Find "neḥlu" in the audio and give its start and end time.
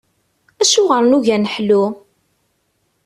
1.43-1.83